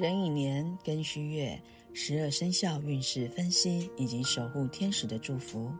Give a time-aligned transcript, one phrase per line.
[0.00, 1.60] 壬寅年庚戌月
[1.92, 5.70] 十二生肖运势分析以及守护天使的祝福，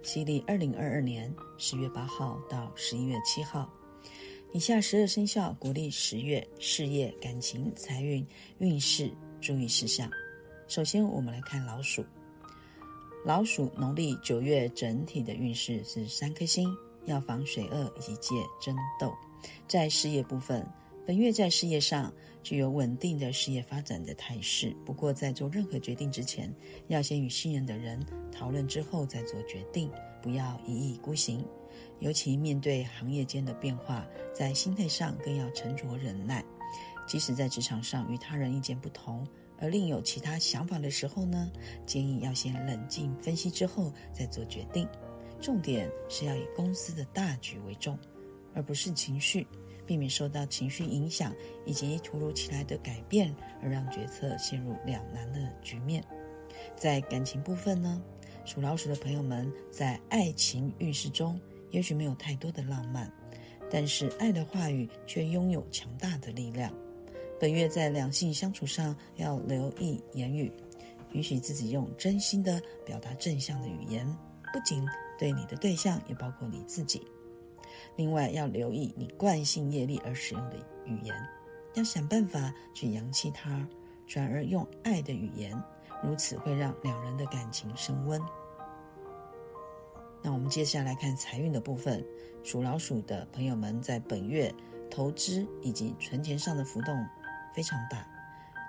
[0.00, 3.68] 西历二零二二年十月八号到十一月七号。
[4.52, 8.24] 以下十二生肖国历十月事业、感情、财运
[8.58, 10.08] 运势注意事项。
[10.68, 12.04] 首先，我们来看老鼠。
[13.26, 16.72] 老鼠农历九月整体的运势是三颗星，
[17.06, 19.12] 要防水恶以及戒争斗。
[19.66, 20.64] 在事业部分。
[21.06, 22.10] 本月在事业上
[22.42, 26.50] 具有稳定的事业发展的态势，不过在做任何决定之前，
[26.88, 29.90] 要先与信任的人讨论之后再做决定，
[30.22, 31.44] 不要一意孤行。
[32.00, 36.42] 尤其面对行业间的变化，在心态上更要沉着忍耐。
[37.06, 39.26] 即使在职场上与他人意见不同，
[39.58, 41.52] 而另有其他想法的时候呢，
[41.84, 44.88] 建议要先冷静分析之后再做决定。
[45.38, 47.98] 重点是要以公司的大局为重，
[48.54, 49.46] 而不是情绪。
[49.86, 56.04] 避免受到情绪影响以及突如其来的改变而让决策陷入两难的局面。
[56.76, 58.02] 在感情部分呢，
[58.44, 61.40] 属老鼠的朋友们在爱情运势中
[61.70, 63.12] 也许没有太多的浪漫，
[63.70, 66.72] 但是爱的话语却拥有强大的力量。
[67.40, 70.50] 本月在两性相处上要留意言语，
[71.12, 74.06] 允许自己用真心的表达正向的语言，
[74.52, 74.86] 不仅
[75.18, 77.02] 对你的对象，也包括你自己。
[77.96, 81.14] 另外要留意你惯性业力而使用的语言，
[81.74, 83.66] 要想办法去扬弃它，
[84.06, 85.60] 转而用爱的语言，
[86.02, 88.20] 如此会让两人的感情升温。
[90.22, 92.04] 那我们接下来看财运的部分，
[92.42, 94.54] 属老鼠的朋友们在本月
[94.90, 97.06] 投资以及存钱上的浮动
[97.54, 98.06] 非常大，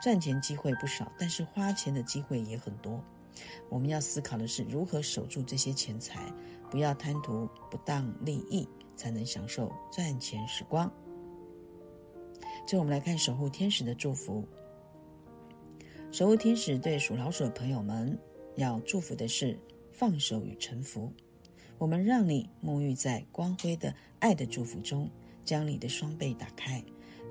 [0.02, 3.02] 赚钱机会不少，但是花钱的机会也很多。
[3.70, 6.32] 我们要思考的是如何守住这些钱财，
[6.70, 8.68] 不要贪图不当利益。
[8.96, 10.92] 才能享受赚钱时光。
[12.66, 14.44] 最后我们来看守护天使的祝福。
[16.12, 18.18] 守护天使对属老鼠的朋友们
[18.56, 19.60] 要祝福的是
[19.92, 21.12] 放手与臣服。
[21.78, 25.10] 我们让你沐浴在光辉的爱的祝福中，
[25.44, 26.82] 将你的双臂打开，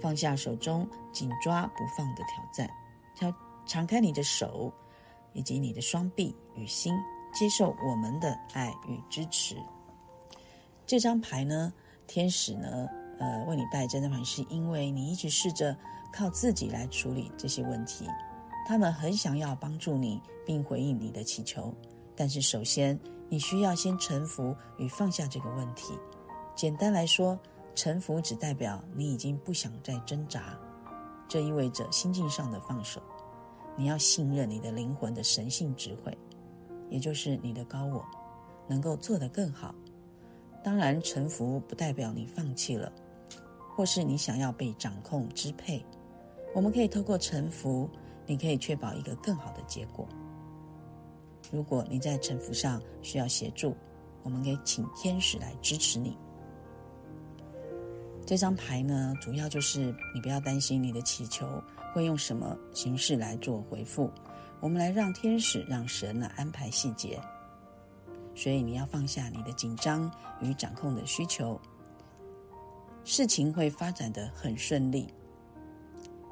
[0.00, 2.70] 放下手中紧抓不放的挑战，
[3.22, 3.34] 要
[3.64, 4.70] 敞开你的手
[5.32, 6.94] 以及你的双臂与心，
[7.32, 9.56] 接受我们的爱与支持。
[10.86, 11.72] 这张牌呢，
[12.06, 15.76] 天使呢，呃，为你带这张牌，是因为你一直试着
[16.12, 18.06] 靠自己来处理这些问题。
[18.66, 21.74] 他们很想要帮助你，并回应你的祈求，
[22.14, 25.94] 但是首先你需要先臣服与放下这个问题。
[26.54, 27.38] 简单来说，
[27.74, 30.58] 臣服只代表你已经不想再挣扎，
[31.26, 33.02] 这意味着心境上的放手。
[33.76, 36.16] 你要信任你的灵魂的神性智慧，
[36.90, 38.04] 也就是你的高我，
[38.68, 39.74] 能够做得更好。
[40.64, 42.90] 当然，臣服不代表你放弃了，
[43.76, 45.84] 或是你想要被掌控支配。
[46.54, 47.88] 我们可以透过臣服，
[48.26, 50.08] 你可以确保一个更好的结果。
[51.52, 53.76] 如果你在臣服上需要协助，
[54.22, 56.16] 我们可以请天使来支持你。
[58.24, 64.10] 这张牌呢，主要就是你不要担心你的祈求会用什么形式来做回复，
[64.60, 67.20] 我们来让天使、让神来安排细节。
[68.34, 71.60] 所以你要放下你的紧张与掌控的需求，
[73.04, 75.08] 事情会发展的很顺利。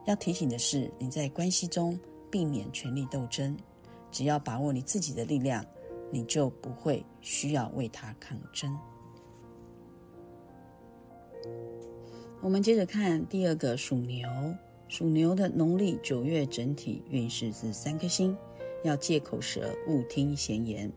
[0.04, 1.98] 要提醒的是，你在关系中
[2.30, 3.56] 避免权力斗争，
[4.10, 5.64] 只要把握你自己的力量，
[6.10, 8.76] 你就不会需要为他抗争。
[12.40, 14.28] 我们接着看第二个属牛，
[14.88, 18.36] 属牛的农历九月整体运势是三颗星，
[18.82, 20.92] 要戒口舌，勿听闲言。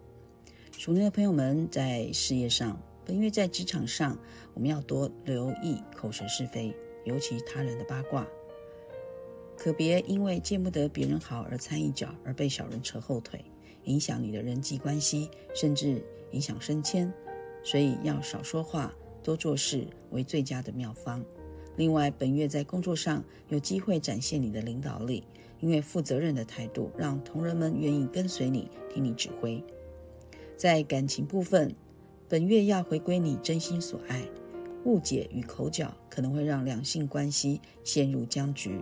[0.78, 4.16] 属牛的朋友们，在事业上，本月在职场上，
[4.54, 6.76] 我们要多留意口舌是非，
[7.06, 8.28] 尤其他人的八卦，
[9.58, 13.44] 可别因为见不得别人好而掺一脚，而被小人扯后腿，
[13.86, 17.12] 影响你的人际关系，甚至影响升迁。
[17.64, 21.24] 所以要少说话，多做事为最佳的妙方。
[21.78, 25.24] 另外，本月在工作上有机会展现你的领导力，
[25.62, 29.64] 因为负责任的态度，让同仁们愿意跟随你，听你指挥。
[30.58, 31.76] 在感情部分，
[32.30, 34.26] 本月要回归你真心所爱，
[34.86, 38.82] 误解与口角可能会让两性关系陷入僵局，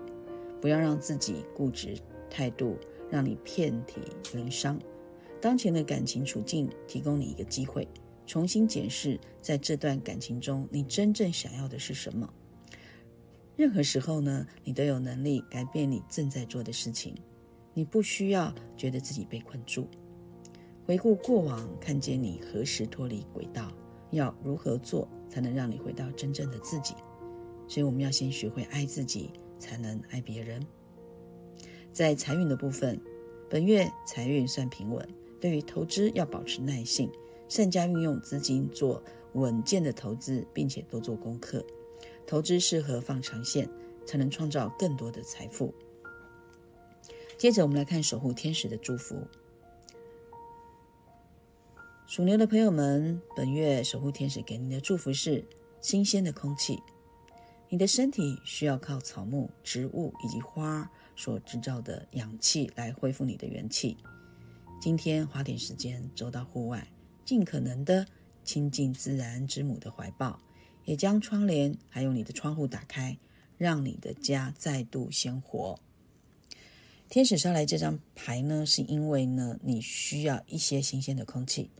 [0.62, 1.98] 不要让自己固执
[2.30, 2.78] 态度
[3.10, 4.02] 让你遍体
[4.34, 4.80] 鳞伤。
[5.42, 7.88] 当前的感情处境提供你一个机会，
[8.26, 12.32] 重新检视在这段感情中你真正想要的是什么。
[13.56, 17.14] 任何时候呢，你都有能力改变你正在做的事情，
[17.74, 19.88] 你不需要觉得自己被困住。
[20.86, 23.72] 回顾过往，看见你何时脱离轨道，
[24.12, 26.94] 要如何做才能让你回到真正的自己？
[27.70, 30.66] 所以我们要先学会爱自己，才能爱别人。
[31.94, 33.00] 在财运的部分，
[33.50, 35.08] 本月财运算平稳，
[35.40, 37.10] 对于投资要保持耐性，
[37.48, 39.02] 善加运用资金做
[39.34, 41.66] 稳健的投资，并且多做功课。
[42.28, 43.70] 投资适合放长线，
[44.06, 45.74] 才能创造更多的财富。
[47.38, 49.16] 接着，我们来看守护天使的祝福。
[52.06, 55.44] 属牛的朋友们，本月守护天使给您的祝福是
[55.82, 56.78] 新鲜的空气。
[57.70, 63.98] 你的身体需要靠草木、植物以及花所制造的氧气来恢复你的元气。
[64.80, 66.86] 今天花点时间走到户外，
[67.26, 68.06] 尽可能的
[68.44, 70.40] 亲近自然之母的怀抱。
[70.84, 73.18] 也将窗帘还有你的窗户打开，
[73.58, 75.80] 让你的家再度鲜活。
[77.08, 81.72] 天使捎来这张牌呢，是因为呢，你需要一些新鲜的空气。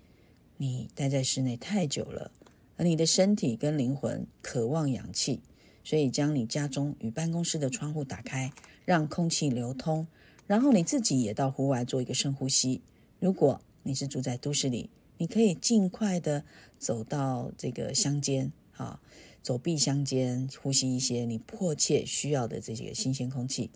[0.64, 2.32] 你待在室内太久了，
[2.78, 5.42] 而你的身体跟灵魂渴望氧气，
[5.84, 8.50] 所以将你家中与办公室的窗户打开，
[8.86, 10.08] 让空气流通。
[10.48, 12.82] 然后你自己也到户外做一个深呼吸。
[13.20, 16.46] 如果你是住在都市里，你可以尽快的
[16.80, 18.50] 走到这个乡间。
[18.78, 19.02] 啊，
[19.42, 23.70] 走壁乡间，呼吸一些你迫切需要的这些新鲜空气。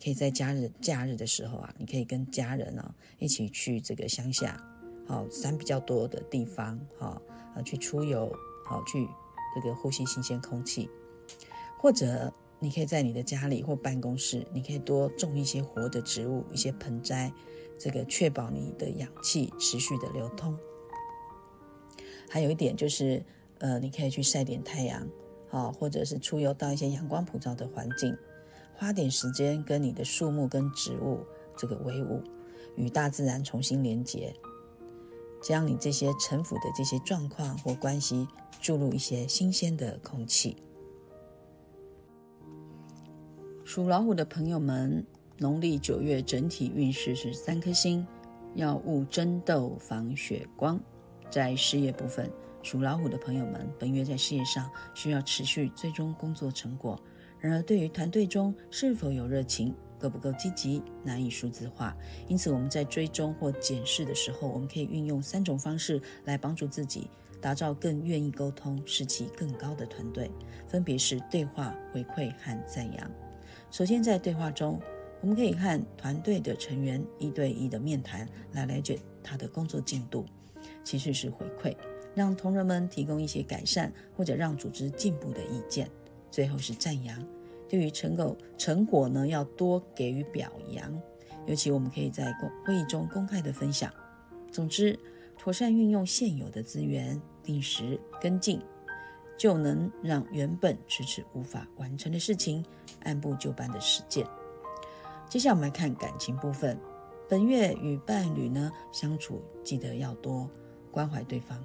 [0.00, 4.62] 可以在假日假日的时候啊，你可以跟家人啊一起去这个乡下，
[5.08, 7.20] 好山比较多的地方，哈
[7.56, 8.32] 啊去出游，
[8.64, 9.08] 好去
[9.54, 10.88] 这个呼吸新鲜空气。
[11.78, 17.32] 或者你可以在你的家里或办公室，你可以多种一些活的植物，一些盆栽，
[17.76, 20.56] 这个确保你的氧气持续的流通。
[22.30, 23.24] 还有一点就是。
[23.60, 25.04] 呃，你可以去晒点太阳，
[25.48, 28.16] 好，或者是出游到一些阳光普照的环境，
[28.76, 31.26] 花点时间跟你的树木跟植物
[31.56, 32.22] 这个为伍，
[32.76, 34.32] 与大自然重新连接，
[35.40, 38.26] 将你这些城府的这些状况或关系
[38.60, 40.56] 注入一些新鲜的空气。
[43.64, 45.06] 属老虎的朋友们，
[45.36, 48.06] 农历九月整体运势是三颗星，
[48.54, 50.80] 要勿争斗防血光，
[51.30, 52.30] 在事业部分。
[52.62, 57.00] 属老虎的朋友们，本月在事业上需要持续最终工作成果。
[57.38, 61.96] 然而，对于团队中是否有热情、够不够积极，难以数字化。
[62.26, 67.10] 因此，我们在追踪或检视的时候，我们可以运用三种方式来帮助自己
[67.40, 70.30] 打造更愿意沟通、士气更高的团队，
[70.66, 73.10] 分别是对话、回馈和赞扬。
[73.70, 74.80] 首先，在对话中，
[75.20, 80.24] 我们可以和团队的成员一对一的面谈，来了解他的工作进度。
[80.84, 81.76] 其次是回馈。
[82.14, 85.88] 让同仁们提供一些改善或者让组织进步的意见。
[86.32, 87.24] 最后是赞扬，
[87.68, 91.00] 对于成果成果呢，要多给予表扬。
[91.46, 93.92] 尤其我们可以在公会议中公开的分享。
[94.50, 94.98] 总之，
[95.36, 98.60] 妥善运用现有的资源，定时跟进，
[99.36, 102.64] 就能让原本迟迟无法完成的事情
[103.04, 104.26] 按部就班的实践。
[105.28, 106.78] 接下来我们来看感情部分。
[107.28, 110.48] 本月与伴侣呢相处，记得要多
[110.90, 111.62] 关怀对方。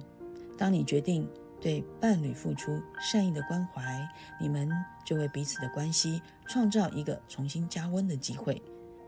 [0.56, 1.28] 当你决定
[1.64, 4.06] 对伴侣付出善意的关怀，
[4.38, 4.70] 你们
[5.02, 8.60] 就为彼此的关系创造一个重新加温的机会。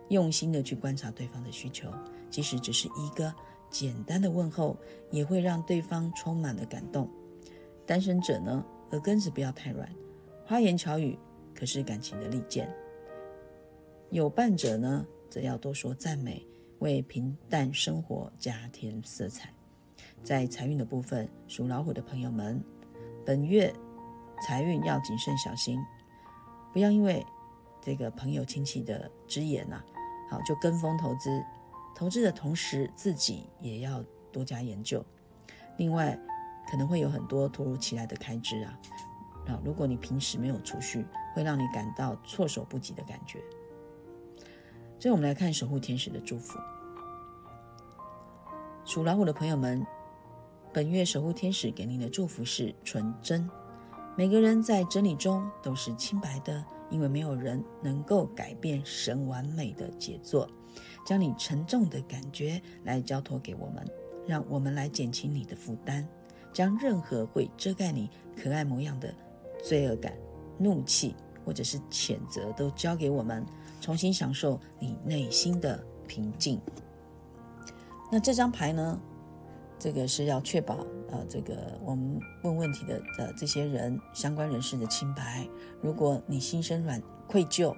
[0.09, 1.93] 用心的去观察对方的需求，
[2.31, 3.31] 即使只是一个
[3.69, 4.75] 简单的问候，
[5.11, 7.11] 也会让对方充满了感动。
[7.85, 9.87] 单身者呢，耳根子不要太软，
[10.47, 11.19] 花言巧语
[11.55, 12.75] 可是感情的利剑。
[14.09, 16.47] 有伴者呢，则要多说赞美，
[16.79, 19.56] 为平淡生活加添色彩。
[20.27, 22.61] 在财运的部分，属老虎的朋友们，
[23.25, 23.73] 本月
[24.43, 25.79] 财运要谨慎小心，
[26.73, 27.25] 不要因为
[27.81, 29.81] 这个朋友亲戚的之言呐，
[30.29, 31.45] 好就跟风投资。
[31.95, 35.01] 投资的同时，自己也要多加研究。
[35.77, 36.19] 另外，
[36.69, 38.81] 可能会有很多突如其来的开支啊，
[39.47, 41.07] 啊，如果你平时没有储蓄，
[41.37, 43.39] 会让你感到措手不及的感觉。
[44.99, 46.59] 所以，我们来看守护天使的祝福。
[48.85, 49.87] 属老虎的朋友们。
[50.77, 53.49] 本月守护天使给您的祝福是纯真。
[54.15, 60.47] 每个人在真理中都是清白的，因为没有人能够改变神完美的杰作。
[61.07, 63.89] 将你沉重的感觉来交托给我们，
[64.27, 66.07] 让我们来减轻你的负担。
[66.53, 69.15] 将任何会遮盖你可爱模样的
[69.65, 70.13] 罪恶感、
[70.59, 73.47] 怒气或者是谴责都交给我们，
[73.81, 76.61] 重新享受你内心的平静。
[78.13, 79.01] 那这张牌呢？
[79.79, 85.47] 这个是要确保，呃，这个我们问问题的的这些人相关人士的清白。
[85.83, 87.71] 如果你心生软愧疚，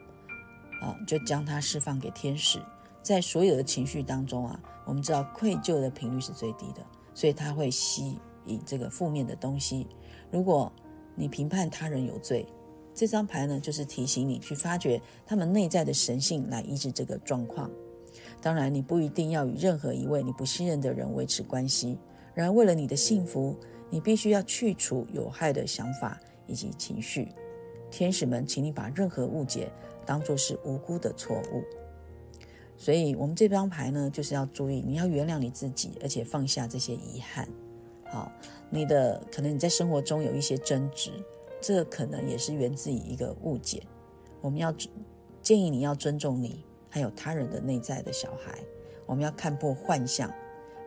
[0.80, 2.60] 啊，就将它释放给天使。
[3.02, 9.86] 在所有的情绪当中啊，我们知道愧疚的频率是最低的，所以它会吸引这个负面的东西。
[10.30, 10.70] 如果
[11.14, 12.46] 你评判他人有罪，
[12.94, 17.70] 这张牌呢，就是提醒你去发掘他们内在的神性，来医治这个状况。
[18.40, 21.98] 当然，你不一定要与任何一位你不信任的人维持关系。
[22.34, 23.56] 然而，为了你的幸福，
[23.90, 27.28] 你必须要去除有害的想法以及情绪。
[27.90, 29.70] 天使们，请你把任何误解
[30.06, 31.62] 当作是无辜的错误。
[32.76, 37.48] 所以，我们这张牌呢，就是要注意，你要原谅你自己，而且放下这些遗憾。
[38.04, 38.30] 好，
[38.70, 41.10] 你的可能你在生活中有一些争执。
[41.60, 43.82] 这可能也是源自于一个误解。
[44.40, 44.72] 我们要
[45.42, 48.58] 建议你要尊重你还有他人的内在的小孩。
[49.06, 50.32] 我们要看破幻象，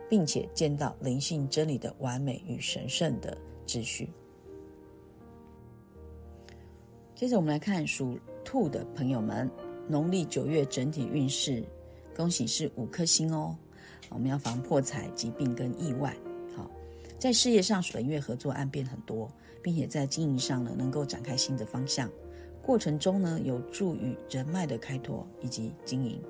[0.08, 4.10] 并且见到灵性真理的完美与神圣的秩序。
[7.14, 9.50] 接着，我们来看属兔的朋友们，
[9.88, 11.64] 农历九月整体运势，
[12.16, 13.56] 恭喜是五颗星哦。
[14.08, 16.16] 我们要防破财、疾病跟意外。
[16.56, 16.70] 好，
[17.18, 19.30] 在事业上，本月合作案变很多。
[19.64, 22.10] 并且在经营上呢，能够展开新的方向，
[22.62, 26.22] 过程中呢，有助于人脉的开拓以及经营。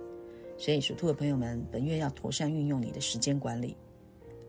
[0.56, 3.76] 所以属兔的朋友们，本月要妥善运用你的时间管理。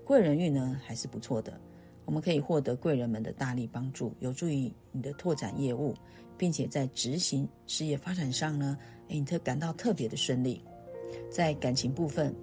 [0.05, 1.59] 贵人运呢还是不错的，
[2.05, 5.93] 我们可以获得贵人们的大力帮助，有助于你的拓展业务，
[6.37, 8.77] 并且在执行事业发展上呢，
[9.09, 10.61] 哎，你特感到特别的顺利。
[11.29, 12.33] 在感情部分，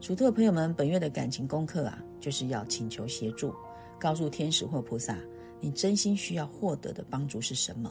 [0.00, 3.54] 属兔的朋友们，本月的感情功课啊，就是要请求协助，
[3.98, 5.18] 告诉天使或菩萨。
[5.58, 7.90] 你真心需要获得的帮助是什么？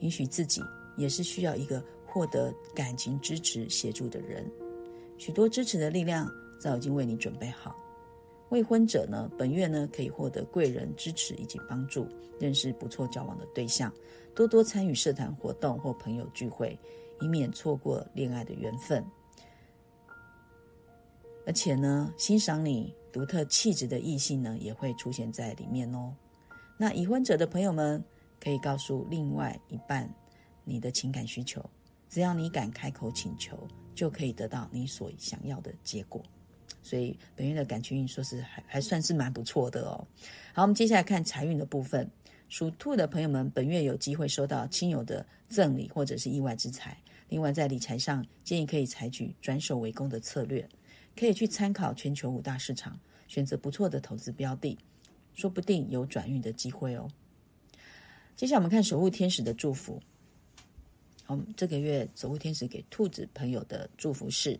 [0.00, 0.62] 允许自己
[0.96, 4.50] 也是需要一个获得感情支持协助的人。
[5.16, 7.76] 许多支持的力量早已经为你准备好。
[8.50, 12.08] 未婚者呢，本月呢可以获得贵人支持以及帮助，
[12.40, 13.92] 认识不错交往的对象，
[14.34, 16.76] 多多参与社团活动或朋友聚会，
[17.20, 19.04] 以免错过恋爱的缘分。
[21.46, 26.12] 而且呢，欣赏你独特气质的异性呢，也会出现在里面哦。
[26.76, 28.02] 那已婚者的朋友们
[28.40, 30.12] 可以告诉另外一半
[30.64, 31.64] 你的情感需求，
[32.08, 36.22] 只要你敢开口请求，就可以得到你所想要的结果。
[36.82, 40.06] 所以本月的感情运说是还还算是蛮不错的哦。
[40.54, 42.10] 好，我们接下来看财运的部分，
[42.48, 46.96] 属兔的朋友们本月有机会收到亲友的赠礼或者是意外之财。
[47.28, 50.66] 另外在理财上建议可以采取转守为攻的策略，
[51.14, 54.78] 可以去参考全球五大市场，选择不错的投资标的。
[55.34, 57.08] 说不定有转运的机会哦。
[58.40, 60.00] 接下来我们看守护天使的祝福。
[61.26, 64.58] 我们这个月守护天使给兔子朋友的祝福是：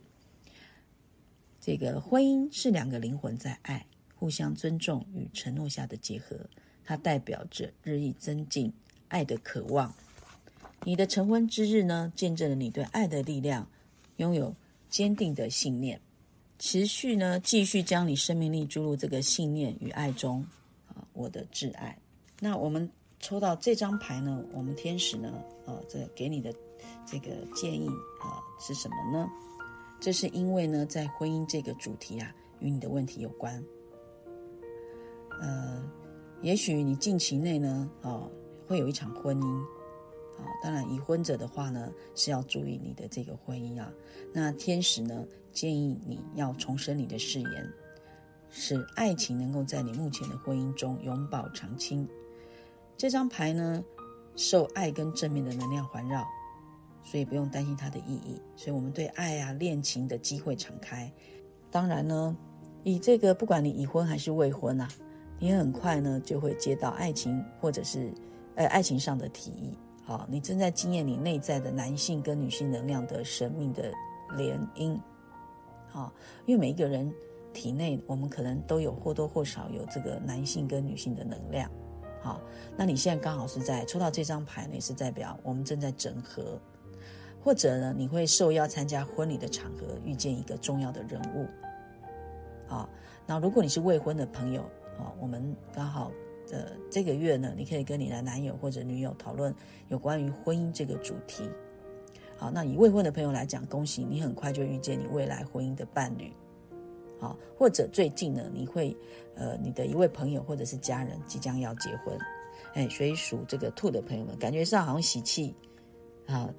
[1.59, 3.83] 这个婚姻是两个灵魂在爱、
[4.13, 6.39] 互相尊重与承诺下的结合，
[6.83, 8.71] 它代表着日益增进
[9.07, 9.91] 爱的渴望。
[10.83, 13.67] 你的成婚之日呢，见证了你对爱的力量，
[14.17, 14.55] 拥有
[14.91, 15.99] 坚定的信念，
[16.59, 20.45] 持续呢继续将你生命力注入这个信念与爱中。
[20.87, 21.97] 啊我的挚爱，
[22.39, 22.87] 那我们
[23.21, 24.43] 抽到这张牌呢？
[24.51, 25.31] 我们天使呢？
[25.65, 26.53] 呃，这给你的
[27.05, 27.87] 这个建议
[28.19, 29.29] 啊是什么呢？
[29.99, 33.63] 这是因为呢，在婚姻这个主题啊，与你的问题有关。
[35.39, 35.83] 呃，
[36.41, 38.27] 也许你近期内呢，啊，
[38.67, 39.61] 会有一场婚姻。
[40.39, 43.93] 啊，当然已婚者的话呢，是要注意你的这个婚姻啊。
[44.33, 47.73] 那天使呢，建议你要重申你的誓言。
[48.49, 52.09] 使爱情能够在你目前的婚姻中永葆长青。
[53.01, 53.83] 这张牌呢，
[54.35, 56.23] 受爱跟正面的能量环绕，
[57.01, 58.39] 所以不用担心它的意义。
[58.55, 61.11] 所以，我们对爱啊、恋情的机会敞开。
[61.71, 62.37] 当然呢，
[62.83, 64.87] 以这个不管你已婚还是未婚啊，
[65.39, 68.13] 你很快呢就会接到爱情或者是
[68.53, 69.75] 呃爱情上的提议。
[70.03, 73.91] 好，你正在经验你内在的男性跟女性能量的生命的
[74.37, 74.95] 联姻。
[75.87, 76.13] 好，
[76.45, 77.11] 因为每一个人。
[77.53, 81.69] 体内我们可能都有或多或少有这个男性跟女性的能量，
[82.23, 82.39] 好，
[82.77, 86.59] 那你现在刚好是在抽到这张牌呢，也是代表我们正在整合，
[87.43, 91.47] 或者呢你会受邀参加婚礼的场合，遇见一个重要的人物，
[92.67, 92.87] 好，
[93.25, 94.61] 那如果你是未婚的朋友，
[94.99, 96.11] 啊，我们刚好
[96.47, 99.51] 的这个月呢，你可以跟你的男友或者女友讨论
[99.89, 101.49] 有关于婚姻这个主题，
[102.37, 106.31] 好，那以未婚的朋友来讲，恭喜你很快就遇见你未来婚姻的伴侣。
[107.21, 108.97] 好，或者最近呢，你会，
[109.35, 112.17] 呃，你的一位朋友或者是家人即将要结婚，
[112.73, 115.55] 哎，所以属这个兔的朋友们，感觉上好像喜气，
[116.25, 116.51] 啊，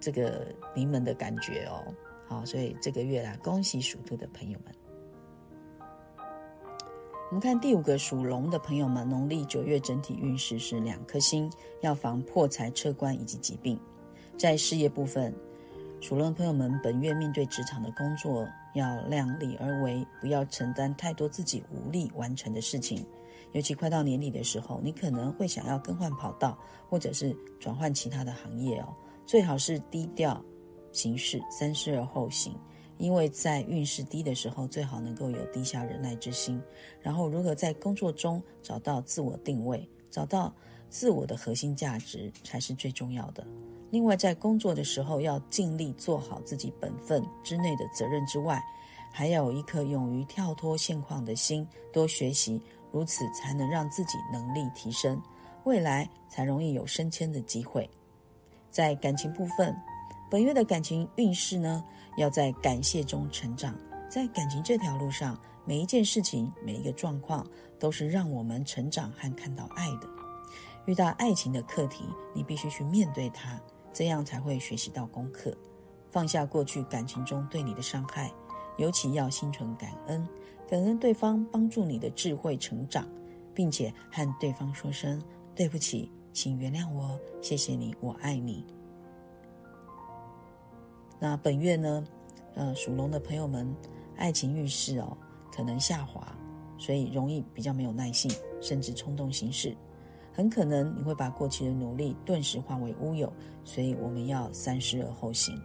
[0.00, 1.84] 这个临门的感觉哦，
[2.26, 4.74] 好，所以这个月啦，恭喜属兔的朋友们。
[7.28, 13.78] 我们看第五个属龙的朋友们，农历九月整体运势是两颗星，要防破财、车官以及疾病。
[14.38, 15.34] 在事业部分，
[16.00, 18.48] 属龙的朋友们本月面对职场的工作。
[18.76, 23.04] 要量力而为，不要承担太多自己无力完成的事情，
[23.52, 28.94] 尤其快到年底的时候，你可能会想要更换跑道，或者是转换其他的行业哦。
[29.26, 30.40] 最好是低调
[30.92, 32.54] 行事，三思而后行。
[32.98, 36.58] 因为在运势低的时候，最好能够有低下忍耐之心，
[37.00, 40.54] 然后如何在工作中找到自我定位，找到
[40.88, 43.46] 自我的核心价值，才是最重要的。
[43.96, 48.62] 另外，在工作的时候要尽力做好自己本分之内的责任之外，
[49.10, 52.60] 还要有一颗勇于跳脱现况的心，多学习，
[52.92, 55.18] 如此才能让自己能力提升，
[55.64, 57.88] 未来才容易有升迁的机会。
[58.70, 59.74] 在感情部分，
[60.30, 61.82] 本月的感情运势呢，
[62.18, 63.74] 要在感谢中成长。
[64.10, 67.46] 在感情这条路上，每一件事情、每一个状况，
[67.80, 70.06] 都是让我们成长和看到爱的。
[70.84, 73.58] 遇到爱情的课题，你必须去面对它。
[73.96, 75.56] 这样才会学习到功课，
[76.10, 78.30] 放下过去感情中对你的伤害，
[78.76, 80.28] 尤其要心存感恩，
[80.68, 83.08] 感恩对方帮助你的智慧成长，
[83.54, 85.18] 并且和对方说声
[85.54, 88.66] 对不起，请原谅我，谢谢你，我爱你。
[91.18, 92.06] 那本月呢，
[92.54, 93.74] 呃，属龙的朋友们，
[94.16, 95.16] 爱情运势哦
[95.50, 96.36] 可能下滑，
[96.76, 99.74] 所以容易比较没有耐性，甚至冲动行事。
[100.36, 103.32] 很可能你会把过去的努力顿时化为乌有，
[103.64, 105.58] 所以我们要三思而后行。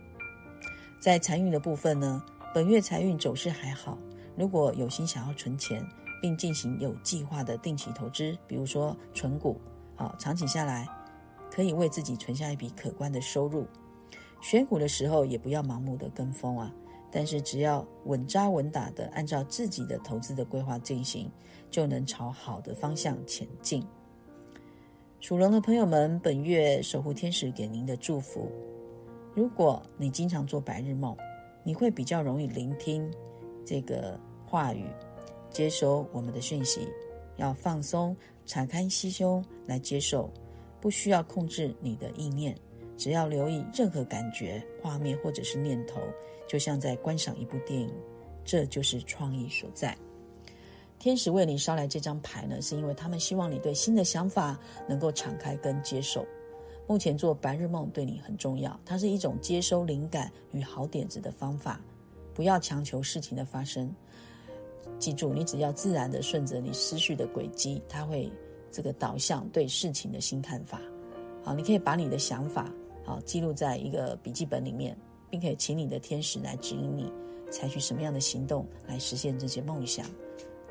[0.97, 2.23] 在财运的部分呢，
[2.53, 3.97] 本月财运走势还好。
[4.37, 5.85] 如果有心想要存钱，
[6.21, 9.59] 并进行有计划的定期投资，比如说存股，
[9.93, 10.87] 好长期下来
[11.53, 13.67] 可以为自己存下一笔可观的收入。
[14.39, 16.73] 选股的时候也不要盲目的跟风啊，
[17.11, 21.29] 但是只要稳扎稳打的按照自己的投资的规划进行，
[21.69, 23.85] 就能朝好的方向前进。
[25.21, 28.51] 属龙的朋友们，本月守护天使给您的祝福：
[29.35, 31.15] 如果你经常做白日梦，
[31.63, 33.07] 你会比较容易聆听
[33.63, 34.83] 这个话语，
[35.51, 36.89] 接收我们的讯息。
[37.37, 40.27] 要放松，敞开心胸来接受，
[40.79, 42.57] 不需要控制你的意念，
[42.97, 46.01] 只要留意任何感觉、画面或者是念头，
[46.47, 47.93] 就像在观赏一部电影，
[48.43, 49.95] 这就是创意所在。
[51.01, 54.55] 天使为你捎来这张牌呢，是因为他们希望你对新的想法
[54.87, 56.23] 能够敞开跟接受。
[56.85, 61.81] 目前做白日梦对你很重要，它是一种接收灵感与好点子的方法。
[62.35, 63.91] 不要强求事情的发生，
[64.99, 68.31] 记住，你只要自然的顺着你思绪的轨迹，它会
[68.71, 70.79] 这个导向对事情的新看法。
[71.43, 72.71] 好，你可以把你的想法
[73.03, 74.95] 好记录在一个笔记本里面，
[75.31, 77.11] 并可以请你的天使来指引你
[77.49, 80.05] 采取什么样的行动来实现这些梦想。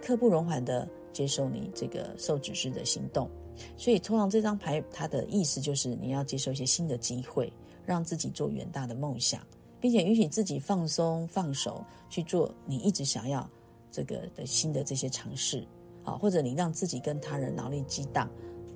[0.00, 3.28] 刻不容缓的接受你这个受指示的行动，
[3.76, 7.52] 所以通常这张牌它的意思就是你要接受一些新的机会，
[7.84, 9.40] 让自己做远大的梦想，
[9.80, 13.48] 并且允许自己放松放手去做你一直想要
[13.90, 15.66] 这个的新的这些尝试，
[16.02, 18.30] 好，或者你让自己跟他人脑力激荡，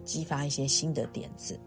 [0.05, 1.59] 激发一些新的点子。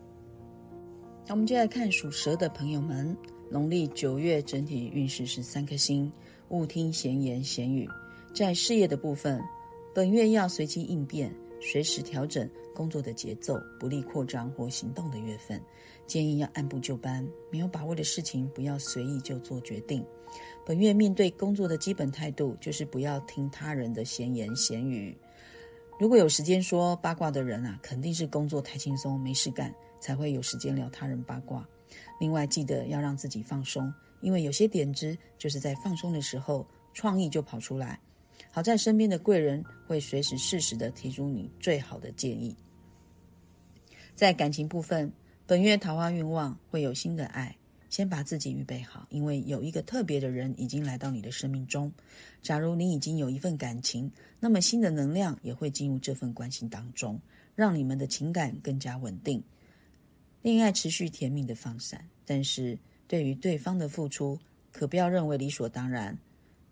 [1.26, 3.16] 那我们就来看属蛇的朋友们，
[3.50, 6.12] 农历九月整体运势是三颗星，
[6.50, 7.90] 勿听闲言闲语。
[8.38, 9.42] 在事业的部分，
[9.96, 15.60] 本月要随机应变，随时调整工作的节奏，不利扩张或行动的月份。
[16.06, 20.06] 建议要按部就班，没有把握的事情不要随意就做决定。
[20.64, 25.18] 本月面对工作的基本态度就是不要听他人的闲言闲语。
[26.00, 31.68] 如果有时间说八卦的人啊，肯定是工作太轻松没事干，才会有时间聊他人八卦。
[32.20, 38.00] 另外，记得要让自己放松，因为有些点子就是在放松的时候，创意就跑出来。
[38.52, 42.56] 好在身边的贵人会随时适时的提出你最好的建议。
[44.16, 45.12] 在感情部分，
[45.46, 47.56] 本月桃花运旺，会有新的爱。
[47.90, 51.90] 先把自己预备好，因为有一个特别的人已经来到你的生命中。
[52.42, 57.18] 假如你已经有一份感情，那么新的能量也会进入这份关系当中，
[57.56, 59.42] 让你们的情感更加稳定，
[60.42, 62.06] 恋爱持续甜蜜的放散。
[62.26, 64.38] 但是对于对方的付出，
[64.74, 66.18] 可不要认为理所当然。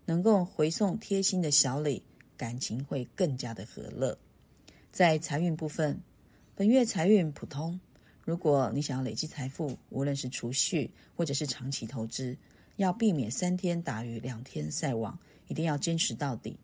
[0.06, 2.02] 能够回送贴心的小礼，
[2.36, 4.16] 感情会更加的和乐。
[4.92, 6.00] 在财运部分，
[6.54, 7.78] 本月财运普通。
[8.24, 12.36] 如果你想要累积财富，无论是储蓄或者是长期投资，
[12.76, 16.56] 要避免三天打鱼两天晒网，一定要坚持到底。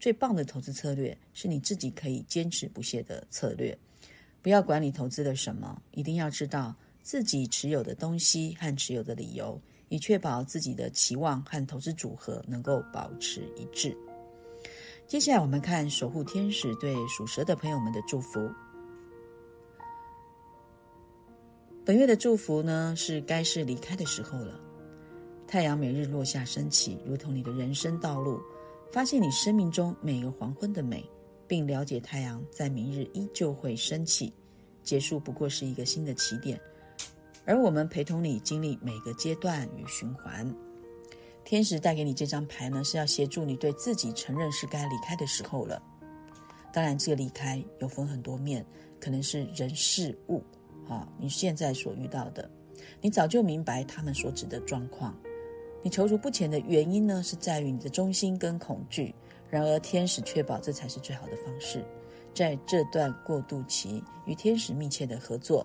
[0.00, 3.76] 最棒的投资策略是你自己可以坚持不懈的策略。
[4.42, 9.60] 不要管你投资了什么，一定要知道自己持有的东西和持有的理由。
[9.94, 13.96] 以确保自己的期望和投资组合能够保持一致。
[15.06, 18.50] 接下来，我们看守护天使对属蛇的朋友们的祝福。
[21.84, 24.58] 本月的祝福呢，是该是离开的时候了。
[25.46, 28.40] 太阳每日落下升起，如同你的人生道路，
[28.90, 31.08] 发现你生命中每个黄昏的美，
[31.46, 34.32] 并了解太阳在明日依旧会升起，
[34.82, 36.60] 结束不过是一个新的起点。
[37.44, 40.52] 而我们陪同你经历每个阶段与循环。
[41.44, 45.82] 天使带给你这张牌呢，是要协助你对自己承认是该离开的时候了。
[46.72, 48.64] 当然，这个离开有分很多面，
[48.98, 50.42] 可能是人事物
[50.88, 52.50] 啊，你现在所遇到的，
[53.00, 55.14] 你早就明白他们所指的状况。
[55.82, 59.14] 你踌躇不前的原因呢，是在于你的忠心跟恐惧。
[59.50, 61.84] 然而，天使确保这才是最好的方式，
[62.34, 65.64] 在这段过渡期与天使密切的合作。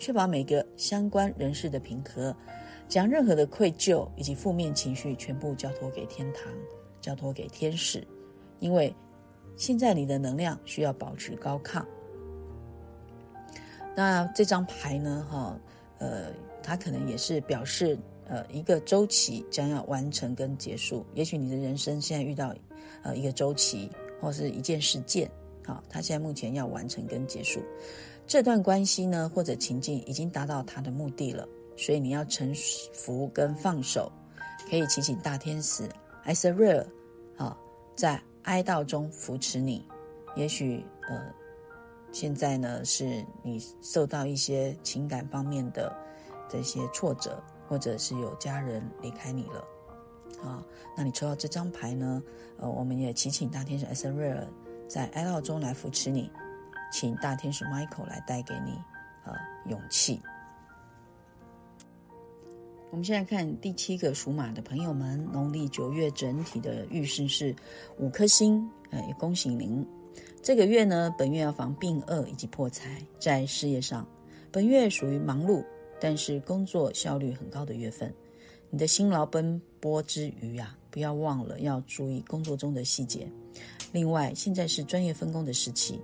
[0.00, 2.34] 确保每个相关人士的平和，
[2.88, 6.50] 将任何的愧疚以及负面情绪全部交托给天堂，
[7.00, 8.04] 交托给天使，
[8.58, 8.92] 因为
[9.56, 11.84] 现在你的能量需要保持高亢。
[13.94, 15.26] 那这张牌呢？
[15.30, 15.60] 哈，
[15.98, 16.32] 呃，
[16.62, 21.04] 它可能也是表示，呃，一个周期将要完成跟结束。
[21.14, 22.54] 也许你的人生现在遇到，
[23.02, 25.30] 呃，一个周期或是一件事件，
[25.66, 27.60] 好，它现在目前要完成跟结束。
[28.30, 32.54] 这段关系呢，或者情境已经达到他的目的了，所以你要臣
[32.92, 34.08] 服跟放手，
[34.70, 35.88] 可以祈请大天使
[36.22, 36.86] 艾瑟瑞尔
[37.36, 37.58] 啊，
[37.96, 39.84] 在哀悼中扶持你。
[40.36, 41.20] 也许呃，
[42.12, 45.92] 现在呢是你受到一些情感方面的
[46.48, 49.64] 这些挫折，或者是有家人离开你了
[50.40, 50.64] 啊，
[50.96, 52.22] 那你抽到这张牌呢，
[52.58, 54.46] 呃，我们也祈请大天使艾瑟瑞尔
[54.86, 56.30] 在哀悼中来扶持你。
[56.90, 58.78] 请大天使 Michael 来带给你，
[59.24, 59.34] 呃，
[59.66, 60.20] 勇气。
[62.90, 67.54] 我们现在看第七个属马的朋友们，农历九月整体的运势是
[67.98, 69.86] 五颗星，呃，恭喜您。
[70.42, 73.00] 这个月呢，本月要防病厄以及破财。
[73.20, 74.04] 在事业上，
[74.50, 75.64] 本月属于忙碌，
[76.00, 78.12] 但是工作效率很高的月份。
[78.70, 83.30] 你的辛劳奔波之余啊，不要忘了要注意工作中的细节。
[83.92, 86.00] 另外，现在是专业分工的时期。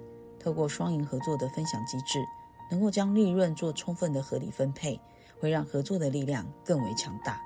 [0.47, 2.25] 透过双赢合作的分享机制，
[2.71, 4.97] 能够将利润做充分的合理分配，
[5.41, 7.41] 会让合作的力量更为强大。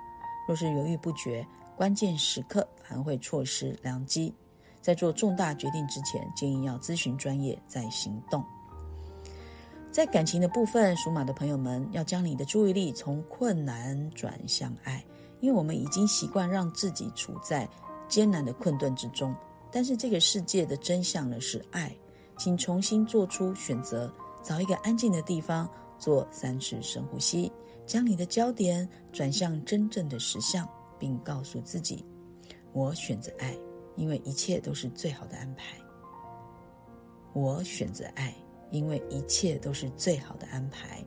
[0.47, 1.43] 若是犹豫不决，
[1.79, 4.31] 关键时刻还会错失良机。
[4.83, 8.45] 在做重大决定之前，建议要咨询专业再行动。
[9.91, 15.03] 在感情的部分，属马的朋友们要将你的注意力从困难转向爱，
[15.41, 17.67] 因为我们已经习惯让自己处在
[18.09, 19.35] 艰难的困顿之中，
[19.73, 21.91] 但是这个世界的真相呢是爱。
[22.41, 24.11] 请重新做出选择，
[24.43, 27.53] 找一个安静的地方，做三次深呼吸，
[27.85, 30.67] 将你的焦点转向真正的实相，
[30.99, 32.03] 并告诉自己
[32.73, 33.55] ：“我选择爱，
[33.95, 35.77] 因为一切都是最好的安排。”
[37.35, 38.35] 我选择爱，
[38.71, 41.05] 因为一切都是最好的安排。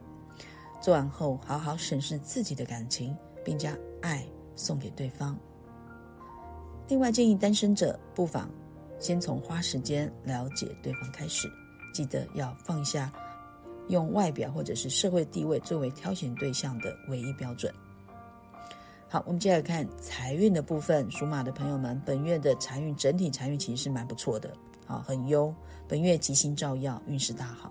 [0.79, 4.23] 做完后，好好审视自己的感情，并将爱
[4.55, 5.35] 送给对方。
[6.89, 8.47] 另外，建议单身者不妨。
[9.03, 11.51] 先从花时间了解对方开始，
[11.93, 13.11] 记得要放下
[13.89, 17.71] 用外表或者是社会地位作为挑选对象的唯一标准。
[19.09, 21.11] 好，我们接下来看财运的部分。
[21.11, 25.53] 属马的朋友们，本月的财运整体财运其实是蛮不错的，好，很优。
[25.85, 27.69] 本月吉星照耀，运势大好，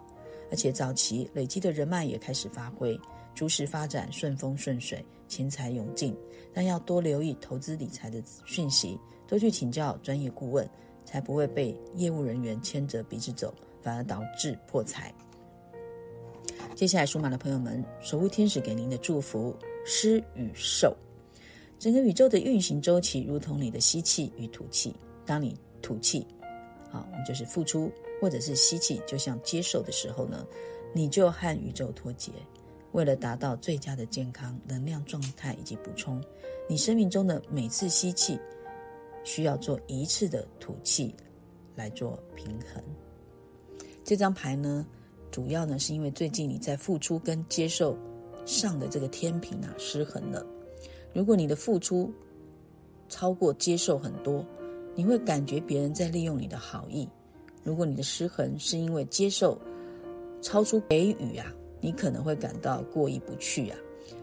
[0.51, 3.01] 而且早期累积的人脉也开始发挥，
[3.35, 6.15] 诸事发展顺风顺水，钱财涌进。
[6.53, 10.69] 但要多留意投资理财的讯息，多去请教专业顾问。
[11.05, 15.13] 才不会被业务人员牵着鼻子走，反而导致破财。
[16.75, 20.97] 接下来，属马的朋友们，守护天使给您的祝福：施与受。
[21.79, 24.95] 整个宇宙的运行周期如同你的吸气与吐气。
[25.27, 26.27] 当你吐气，
[26.91, 30.47] 好，就是付出；或者是吸气，就像接受的时候呢，
[30.95, 32.33] 你就和宇宙脱节。
[32.93, 36.23] 为了达到最佳的健康能量状态以及补充，
[36.69, 38.39] 你生命中的每次吸气。
[39.25, 41.15] 需要做一次的吐气
[41.75, 42.83] 来做平衡。
[44.05, 44.87] 这张牌呢，
[45.31, 47.97] 主要呢是因为最近你在付出跟接受
[48.45, 50.45] 上的这个天平啊失衡了。
[51.15, 52.13] 如果你的付出
[53.09, 54.45] 超过接受很多，
[54.95, 57.07] 你会感觉别人在利用你的好意；
[57.63, 59.57] 如果你的失衡是因为接受
[60.41, 61.47] 超出给予啊，
[61.81, 63.79] 你可能会感到过意不去啊，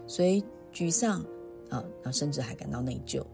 [0.06, 1.24] 所以沮丧
[1.70, 3.24] 啊，啊甚至还感到内疚。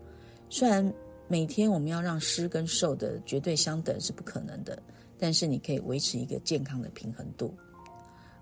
[0.48, 0.94] 虽然。
[1.28, 4.80] 每天我们要让施跟受的绝对相等是不可能的，
[5.18, 7.52] 但是你可以维持一个健康的平衡度。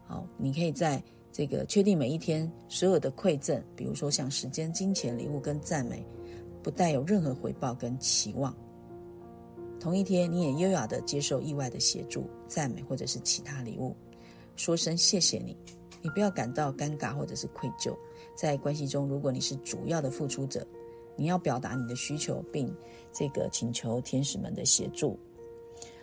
[0.06, 6.06] 好，你可以在这个确定每一天所有的馈赠，比如说像时间、金钱、礼物跟赞美，
[6.62, 8.54] 不带有任何回报跟期望。
[9.80, 13.96] 同一天，你也优雅的接受意外的协助、赞美或者是其他礼物，
[14.56, 15.56] 说声谢谢你。
[16.02, 17.96] 你不要感到尴尬或者是愧疚。
[18.36, 20.66] 在关系中，如果你是主要的付出者。
[21.16, 22.74] 你要表达你的需求，并
[23.12, 25.18] 这个请求天使们的协助。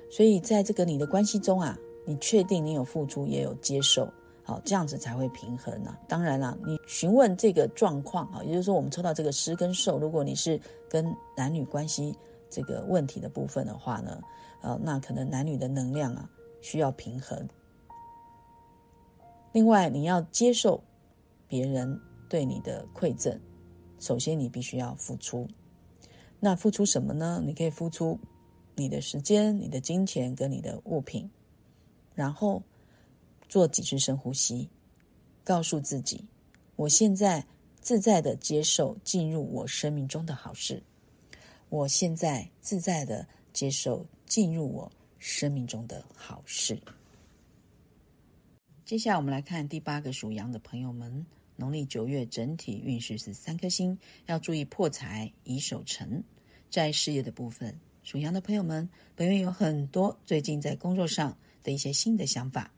[0.09, 4.11] 所以在这个你的关系中啊，你确定你有付出也有接受，
[4.43, 5.97] 好，这样子才会平衡呢。
[6.07, 11.05] 当然了，你询问这个状况啊，也就是说我们抽到这个施跟受，如果你是跟
[11.37, 12.13] 男女关系
[12.49, 14.21] 这个问题的部分的话呢，
[14.61, 17.47] 呃，那可能男女的能量啊需要平衡。
[19.53, 20.81] 另外，你要接受
[21.47, 23.39] 别人对你的馈赠，
[24.01, 25.47] 首先你必须要付出。
[26.41, 27.41] 那付出什么呢？
[27.45, 28.19] 你可以付出
[28.75, 31.29] 你的时间、你的金钱跟你的物品，
[32.15, 32.63] 然后
[33.47, 34.67] 做几次深呼吸，
[35.43, 36.25] 告诉自己：
[36.75, 37.45] 我现在
[37.79, 40.81] 自在的接受进入我生命中的好事。
[41.69, 46.81] 我现在自在的接受进入我生命中的好事。
[48.83, 51.25] 接下来我们来看第八个属羊的朋友们，
[51.61, 53.95] 农历九月整体运势是三颗星，
[54.25, 56.23] 要注意破财、以守成。
[56.71, 62.71] 在事业的部分，属羊的朋友们，本月有很多最近在工作上的一些新的想法，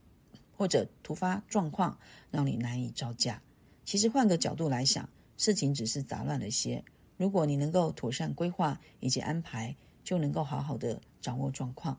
[0.58, 1.98] 或者突发状况
[2.30, 3.42] 让你难以招架。
[3.86, 6.84] 其实换个角度来想，事情只是杂乱了些。
[7.16, 11.98] 如果你能够妥善规划以及安排，就能够好好的掌握状况。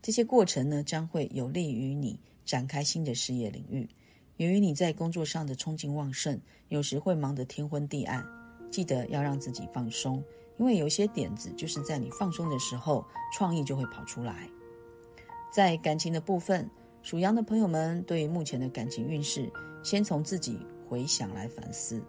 [0.00, 2.18] 这些过程呢，将会有利于你。
[2.44, 3.88] 展开新的事业领域。
[4.42, 8.26] 由于你在工作上的冲劲旺盛，有时会忙得天昏地暗。
[8.72, 10.20] 记得要让自己放松，
[10.58, 14.50] 因为有些点子就是在你放松的时候，创意就会跑出来。
[15.52, 16.68] 在感情的部分，
[17.02, 19.48] 属羊的朋友们对于目前的感情运势，
[19.84, 22.02] 先从自己回想来反思。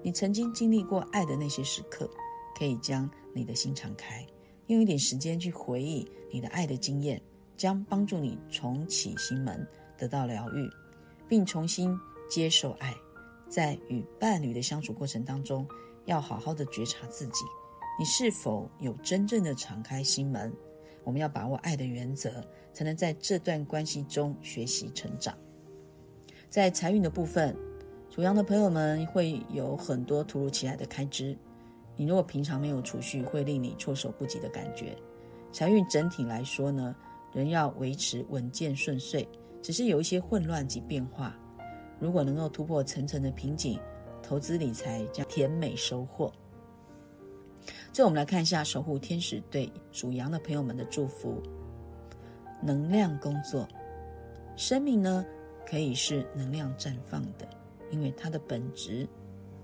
[0.00, 2.08] 你曾经经历过爱的那些时刻，
[2.56, 4.24] 可以将你的心敞开，
[4.68, 7.20] 用一点时间去回忆你的爱的经验，
[7.56, 9.66] 将帮助你重启心门。
[9.98, 10.66] 得到疗愈，
[11.30, 11.96] 并重新
[12.28, 12.92] 接受爱，
[13.48, 15.64] 在与伴侣的相处过程当中，
[16.06, 17.44] 要好好的觉察自己，
[17.96, 20.52] 你是否有真正的敞开心门？
[21.04, 25.32] 我们要把握爱的原则，才能在这段关系中学习成长。
[26.48, 27.56] 在财运的部分，
[28.12, 31.38] 属羊的朋友们会有很多突如其来的开支，
[31.96, 34.96] 你如果平常没有储蓄，会令你措手不及的感觉。
[35.52, 36.94] 财运整体来说呢，
[37.32, 39.28] 人要维持稳健顺遂。
[39.62, 41.36] 只是有一些混乱及变化，
[41.98, 43.78] 如果能够突破层层的瓶颈，
[44.22, 46.32] 投资理财将甜美收获。
[47.92, 51.42] 这我们来看一下守护天使对属羊的朋友们的祝福：
[52.62, 53.68] 能量工作，
[54.56, 55.24] 生命呢
[55.68, 57.48] 可以是能量绽放的，
[57.90, 59.06] 因为它的本质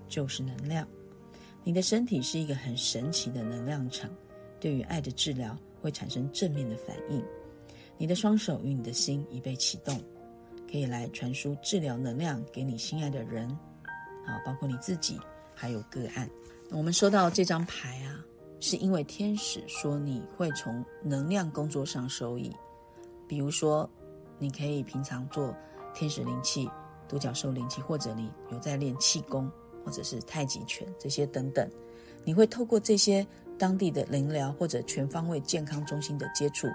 [0.09, 0.87] 就是能量。
[1.65, 4.11] 你的身体是一个很神奇的能量场，
[4.61, 7.25] 对于爱的治疗会产生正面的反应。
[7.99, 9.99] 你的双手与你的心已被启动，
[10.71, 13.49] 可以来传输治疗能量给你心爱的人，
[14.27, 15.19] 啊，包括你自己，
[15.55, 16.29] 还有个案。
[16.71, 18.21] 我们收到这张牌啊，
[18.61, 22.55] 是因为天使说你会从能量工作上收益，
[23.27, 23.89] 比如说，
[24.39, 25.55] 你可以平常做
[25.95, 26.69] 天使灵气、
[27.09, 29.51] 独角兽灵气，或者你有在练气功，
[29.85, 31.71] 或者是太极拳这些等等，
[32.25, 36.67] 你会透过这些当地的灵疗或者全方位健康中心的接触。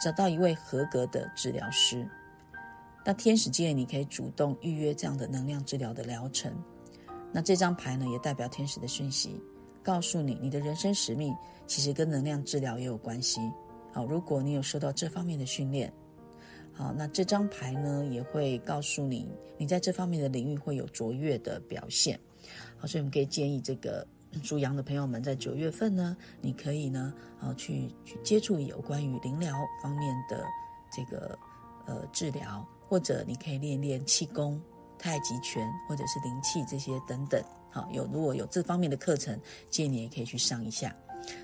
[0.00, 2.08] 找到一位合格的治疗师，
[3.04, 6.52] 那天使建议你可以主动预约这样的能量治疗的疗程。
[7.32, 9.42] 那这张牌呢，也代表天使的讯息，
[9.82, 11.34] 告诉你你的人生使命
[11.66, 13.40] 其实跟能量治疗也有关系。
[13.92, 15.92] 好，如果你有受到这方面的训练，
[16.72, 22.18] 好，那这张牌呢也会告诉你，你在这方面的领域会有卓越的表现。
[22.76, 24.06] 好，所以我们可以建议这个。
[24.42, 30.44] 属羊的朋友们，在九月份呢，你可以呢，啊，去去接触有关于灵疗方面的
[30.90, 31.38] 这个
[31.86, 34.60] 呃治疗，或者你可以练练气功、
[34.98, 37.42] 太极拳，或者是灵气这些等等。
[37.70, 39.38] 好，有如果有这方面的课程，
[39.70, 40.94] 建议你也可以去上一下。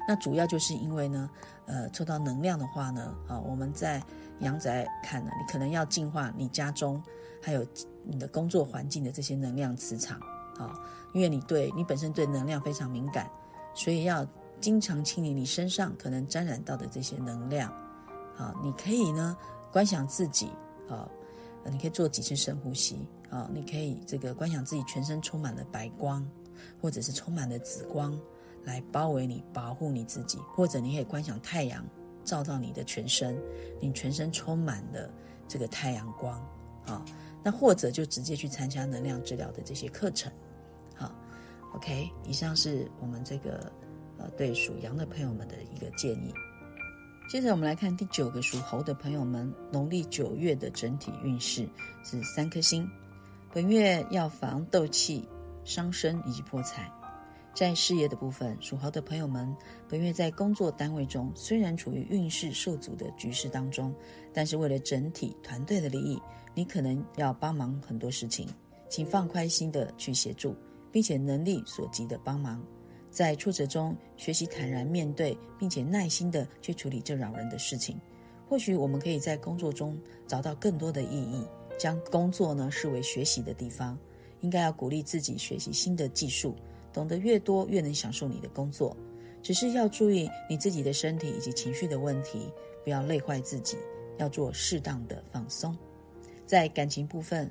[0.09, 1.31] 那主要就是因为呢，
[1.67, 4.03] 呃，抽到能量的话呢，啊，我们在
[4.41, 7.03] 阳宅看呢，你可能要净化你家中
[7.43, 7.67] 还有
[8.05, 10.19] 你的工作环境的这些能量磁场。
[10.59, 10.79] 啊，
[11.13, 13.31] 因为你对你本身对能量非常敏感，
[13.75, 14.27] 所以要
[14.61, 17.73] 经常清理你身上可能沾染到的这些能量。
[18.37, 19.37] 啊，你可以呢
[19.71, 20.51] 观想自己，
[20.89, 21.09] 啊，
[21.71, 26.27] 你可以做几次深呼吸，啊，你可以这个观想自己全身充满了白光，
[26.83, 28.19] 或者是充满了紫光
[28.65, 31.87] 来包围你，保护你自己，或者你可以观想太阳
[32.25, 33.41] 照到你的全身，
[33.81, 35.09] 你全身充满了
[35.47, 36.37] 这个太阳光，
[36.87, 37.05] 啊，
[37.41, 40.33] 那或者就直接去参加能量治疗的这些课程。
[41.75, 43.71] OK，以上是我们这个
[44.17, 46.33] 呃对属羊的朋友们的一个建议。
[47.29, 51.69] 接着我们来看第九个属猴的朋友们，农历九月的整体运势
[52.05, 52.89] 是三颗星。
[53.53, 55.29] 本月要防斗气、
[55.65, 56.91] 伤身以及破财。
[57.55, 59.57] 在事业的部分，属猴的朋友们，
[59.89, 63.95] 本月在工作单位中虽然处于运势受阻的局势当中，
[64.33, 66.21] 但是为了整体团队的利益，
[66.53, 68.49] 你可能要帮忙很多事情，
[68.89, 70.55] 请放宽心的去协助，
[70.95, 72.65] 并且能力所及的帮忙。
[73.11, 78.01] 在挫折中学习坦然面对，并且耐心的去处理这扰人的事情。
[78.49, 81.45] 或许我们可以在工作中找到更多的意义，
[81.77, 83.99] 将工作呢视为学习的地方。
[84.41, 86.55] 应该要鼓励自己学习新的技术。
[86.93, 88.97] 懂得越多，越能享受你的工作。
[89.43, 92.53] 只是要注意你自己的身体以及情绪的问题，
[92.85, 93.77] 不要累坏自己。
[94.17, 95.77] 要做适当的放松。
[96.47, 97.51] 在感情部分，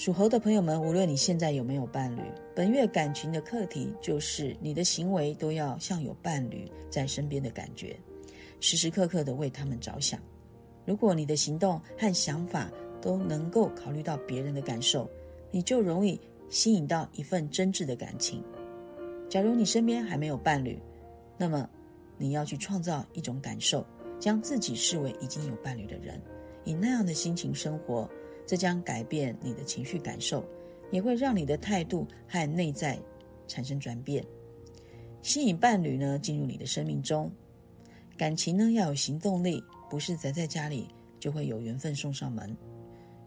[0.00, 2.22] 属猴的朋友们，无论你现在有没有伴侣，
[2.54, 7.94] 本月感情的课题就是你的行为都要像有伴侣在身边的感觉，
[8.60, 10.18] 时时刻刻的为他们着想。
[10.86, 12.70] 如果你的行动和想法
[13.02, 15.06] 都能够考虑到别人的感受，
[15.50, 16.18] 你就容易。
[16.48, 18.42] 吸引到一份真挚的感情。
[19.28, 20.80] 假如你身边还没有伴侣，
[21.36, 21.68] 那么
[22.16, 23.86] 你要去创造一种感受，
[24.18, 26.18] 将自己视为已经有伴侣的人，
[26.64, 28.08] 以那样的心情生活，
[28.50, 30.44] 这将改变你的情绪感受，
[30.90, 32.98] 也会让你的态度和内在
[33.46, 34.26] 产生转变。
[35.22, 37.30] 吸引伴侣呢进入你的生命中，
[38.16, 40.88] 感情呢要有行动力，不是宅在家里
[41.20, 42.56] 就会有缘分送上门。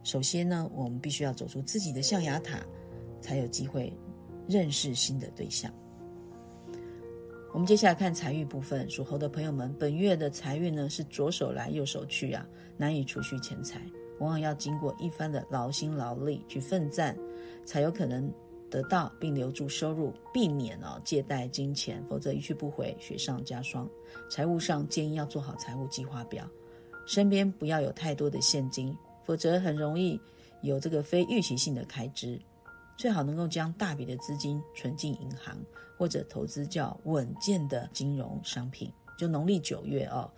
[0.03, 2.61] 首先呢，我们必须要走出自己的象牙塔。
[3.21, 3.93] 才有机会
[4.49, 5.73] 认识新的对象。
[7.53, 13.79] 我们接下来看财运部分，属猴的朋友们，本月的财运呢是左手来右手去啊，难以储蓄钱财，
[14.23, 17.13] 往往要经过一番的劳心劳力去奋战，
[17.65, 18.31] 才有可能
[18.71, 23.87] 得到并留住收入，避免哦借贷金钱，否则一去不回，雪上加霜。
[24.29, 26.49] 财务上建议要做好财务计划表，
[27.05, 30.17] 身边不要有太多的现金，否则很容易
[30.61, 32.39] 有这个非预期性的开支。
[32.95, 35.57] 最好能够将大笔的资金存进银行，
[35.97, 38.89] 或者投资较稳健的金融商品。
[39.17, 40.31] 就农历九月哦，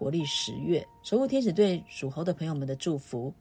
[0.00, 3.34] 国历十月，守护天使对属猴的朋友们的祝福：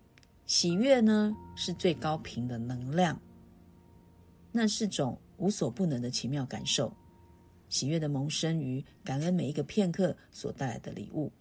[0.46, 3.18] 喜悦呢是最高频的能量，
[4.52, 6.94] 那是种无所不能的奇妙感受。
[7.70, 11.32] 喜悦的萌生于感恩每一个片刻所带来的礼物。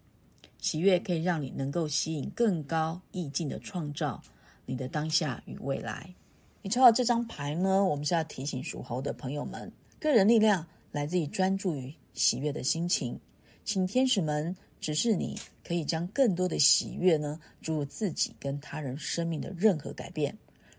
[0.59, 4.23] 喜悦可以让你能够吸引更高意境的创造
[4.67, 6.15] 你的当下与未来。
[6.63, 7.85] 你抽到这张牌呢？
[7.85, 13.19] 我们是要提醒属猴的朋友们，个人力量来自于专注于喜悦的心情，
[13.65, 20.37] 请天使们只是你，可以将更多的喜悦呢注入自己跟他人生命的任何改变。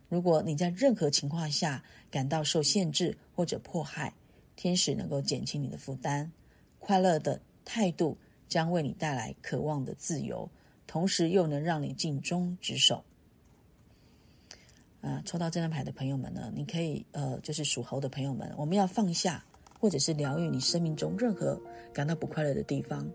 [0.08, 4.14] 如果你在任何情况下感到受限制或者迫害，
[4.56, 6.32] 天使能够减轻你的负担，
[6.80, 10.50] 快乐的态度将为你带来渴望的自由，
[10.88, 13.04] 同时又能让你尽忠职守。
[15.02, 19.46] 啊，抽到这张牌的朋友们呢，你可以呃，就是属猴的朋友们，我们要放下，
[19.80, 21.62] 或者是疗愈你生命中任何
[21.94, 23.10] 感到不快乐的地方。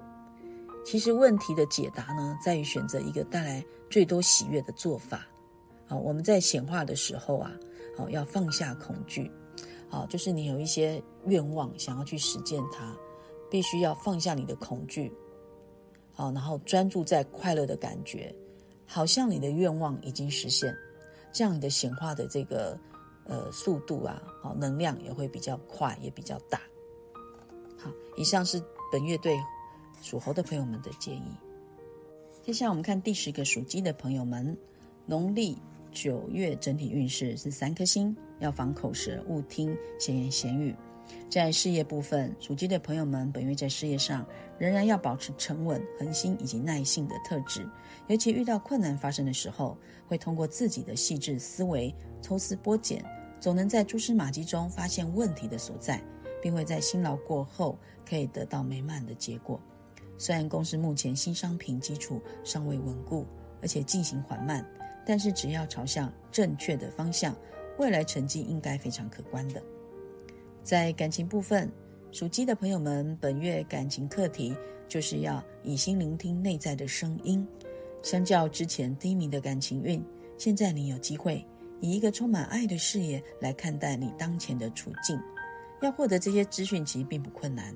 [0.85, 5.27] 其实问题的解答呢，在于选择一个带来最多喜悦的做法。
[5.87, 7.51] 好，我们在显化的时候啊，
[7.97, 9.31] 好要放下恐惧。
[9.89, 12.97] 好，就是你有一些愿望想要去实践它，
[13.51, 15.13] 必须要放下你的恐惧。
[16.13, 18.35] 好，然后专注在快乐的感觉，
[18.87, 20.75] 好像你的愿望已经实现。
[21.33, 22.79] 这样你的显化的这个
[23.25, 26.61] 呃速度啊，好能量也会比较快，也比较大。
[27.79, 29.37] 好，以上是本月对
[30.05, 31.35] 属猴的朋友们的建议。
[32.43, 34.55] 接下来我们看第十个属鸡的朋友们，
[35.07, 35.57] 农历
[35.91, 40.77] 九月整体运势是三颗星，要防口舌，勿听闲言闲语。
[41.31, 44.27] 在事业部分，属鸡的朋友们本月在事业上
[44.59, 47.67] 仍然要保持沉稳、恒心以及耐性的特质，
[48.09, 49.75] 尤其遇到困难发生的时候，
[50.07, 53.03] 会通过自己的细致思维抽丝剥茧，
[53.41, 55.99] 总能在蛛丝马迹中发现问题的所在，
[56.43, 59.59] 并会在辛劳过后可以得到美满的结果。
[60.17, 63.27] 虽然公司目前新商品基础尚未稳固，
[63.61, 64.65] 而且进行缓慢，
[65.05, 67.37] 但是只要朝向正确的方向，
[67.79, 69.63] 未来成绩应该非常可观的。
[70.63, 71.71] 在感情部分，
[72.13, 74.57] 属鸡的朋友们，本月感情课题
[74.89, 77.47] 就是要以心聆听内在的声音。
[78.03, 80.03] 相较之前低迷的感情运，
[80.39, 81.45] 现在你有机会
[81.81, 85.19] 以一个充满爱的视野来看待你当前的处境。
[85.83, 87.75] 要获得这些资讯其实并不困难。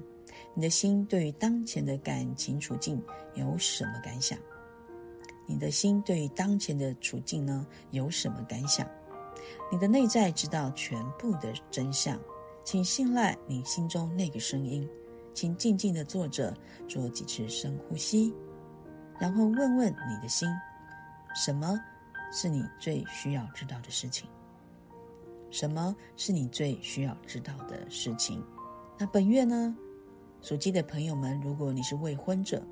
[0.59, 3.01] 你的心对于当前的感情处境
[3.35, 4.37] 有什么感想？
[5.47, 8.85] 你的心对于当前的处境呢有什么感想？
[9.71, 12.19] 你的内在知道全部的真相。
[12.65, 14.87] 请信赖你心中那个声音，
[15.33, 16.53] 请静静的坐着，
[16.89, 18.35] 做几次深呼吸，
[19.21, 20.49] 然后问问你的心，
[21.37, 21.79] 什么
[22.33, 24.29] 是你最需要知道的事情？
[25.53, 28.45] 什么是你最需要知道的事情？
[28.99, 29.73] 那本月呢，
[30.41, 32.63] 属鸡的朋友们，如果你是未婚者，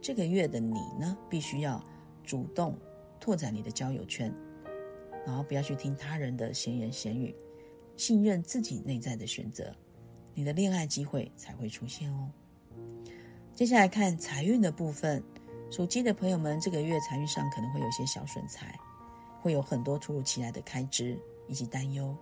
[0.00, 1.82] 这个月的你呢，必须要
[2.22, 2.78] 主动
[3.18, 4.32] 拓展你的交友圈，
[5.26, 7.34] 然后不要去听他人的闲言闲语，
[7.96, 9.74] 信任自己内在的选择，
[10.34, 12.30] 你的恋爱机会才会出现哦。
[13.54, 15.22] 接下来看财运的部分，
[15.70, 18.78] 属鸡的朋友们，这个月财运上可能会有些小损财，
[19.40, 21.18] 会有很多突如其来的开支
[21.48, 22.14] 以及担忧。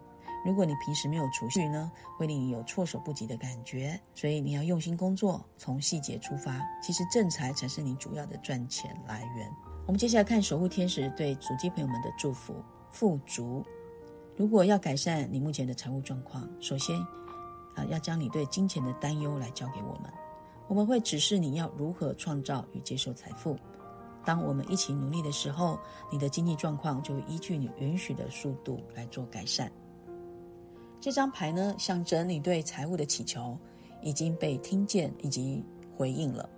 [0.44, 3.98] 如果你平时没有储蓄呢，会令你有措手不及的感觉。
[4.14, 6.60] 所以你要用心工作，从细节出发。
[6.82, 9.48] 其实正财才是你主要的赚钱来源。
[9.86, 12.54] 我们接下来看守护天使对主机朋友们的祝福：
[12.90, 13.64] 富足。
[14.36, 16.98] 如果要改善你目前的财务状况，首先
[17.74, 20.12] 啊，要将你对金钱的担忧来交给我们。
[20.68, 23.58] 我们会指示你要如何创造与接受财富。
[24.24, 25.78] 当我们一起努力的时候，
[26.10, 29.70] 你的经济状况就会依据你允许的速度来做改善。
[31.02, 33.58] 这张牌呢，象征你对财务的祈求
[34.00, 35.64] 已经被听见以及
[35.96, 36.48] 回应了。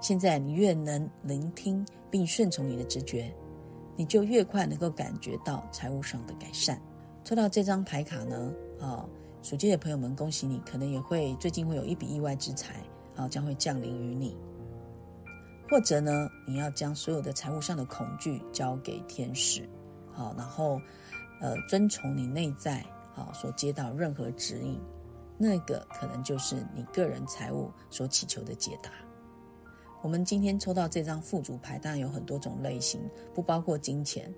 [0.00, 3.30] 现在你越能聆听并顺从你的直觉，
[3.94, 6.80] 你就越快能够感觉到财务上的改善。
[7.22, 8.50] 抽到这张牌卡呢，
[8.80, 9.06] 啊，
[9.42, 12.76] 属鸡的朋友们，恭喜你，可能也会最近会有一笔意外之财。
[13.14, 14.36] 啊，将会降临于你，
[15.70, 19.66] 或者呢，你要将所有的财务上的恐惧交给天使，
[20.12, 20.78] 好，然后，
[21.40, 22.84] 呃，遵从你内在
[23.16, 24.78] 好所接到任何指引，
[25.38, 28.90] 那个可能就是你个人财务所祈求的解答。
[30.02, 33.00] 我们今天抽到这张富足牌，当然有很多种类型，
[33.34, 34.32] 不包括金钱，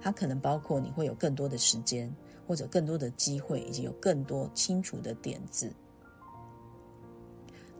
[0.00, 2.10] 它可能包括你会有更多的时间，
[2.46, 5.70] 或者更多的机会，以及有更多清楚的点子。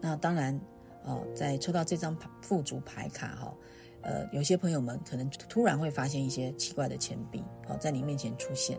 [0.00, 0.60] 那当然，
[1.02, 3.54] 呃，在抽到这张富足牌卡哈，
[4.02, 8.78] 呃，有些朋友们可能突然会发现一些奇怪的钱币，哦，在你面前出现。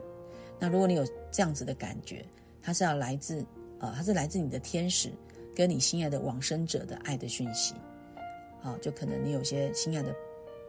[0.63, 2.25] 那如果你有这样子的感觉，
[2.61, 3.45] 它是要来自，
[3.79, 5.11] 呃，它是来自你的天使
[5.53, 7.75] 跟你心爱的往生者的爱的讯息，
[8.61, 10.15] 啊，就可能你有些心爱的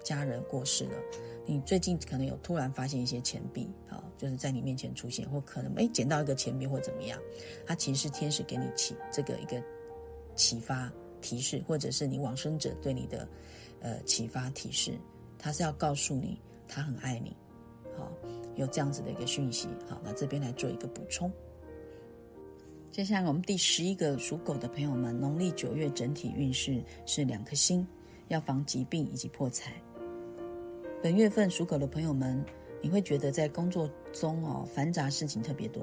[0.03, 0.99] 家人过世了，
[1.47, 7.17] 你最近可能有突然发现一些钱币，啊，就是在你面前出现，或可能哎捡到一个钱币或怎么样，
[7.65, 9.63] 它其实是天使给你起这个一个。
[10.35, 13.29] 启发提示，或者是你往生者对你的，
[13.79, 14.99] 呃，启发提示，
[15.39, 16.37] 他是要告诉你
[16.67, 17.37] 他很爱你，
[17.97, 18.11] 好，
[18.57, 21.31] 有这样子的一个讯息，好，那这边来做一个补充。
[22.91, 27.85] 接下来我们第十一个属狗的朋友们，农历九月整体运势是两颗星，
[28.29, 29.73] 要防疾病以及破财。
[31.03, 32.43] 本月份属狗的朋友们，
[32.81, 35.83] 你会觉得在工作中哦繁杂事情特别多，